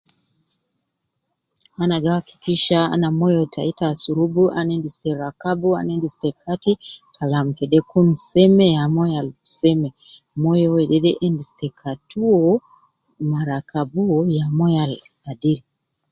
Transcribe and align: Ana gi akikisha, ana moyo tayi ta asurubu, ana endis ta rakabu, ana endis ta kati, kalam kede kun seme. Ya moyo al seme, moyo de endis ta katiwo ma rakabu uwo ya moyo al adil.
Ana 1.81 1.95
gi 2.03 2.11
akikisha, 2.17 2.79
ana 2.93 3.07
moyo 3.19 3.41
tayi 3.53 3.71
ta 3.79 3.85
asurubu, 3.93 4.43
ana 4.57 4.71
endis 4.75 4.95
ta 5.01 5.11
rakabu, 5.21 5.69
ana 5.79 5.89
endis 5.95 6.15
ta 6.21 6.29
kati, 6.43 6.73
kalam 7.15 7.47
kede 7.57 7.79
kun 7.89 8.07
seme. 8.29 8.65
Ya 8.77 8.83
moyo 8.95 9.15
al 9.21 9.29
seme, 9.59 9.89
moyo 10.41 10.69
de 11.03 11.11
endis 11.25 11.49
ta 11.59 11.67
katiwo 11.79 12.41
ma 13.29 13.39
rakabu 13.51 13.99
uwo 14.07 14.19
ya 14.37 14.45
moyo 14.57 14.79
al 14.85 14.93
adil. 15.29 15.59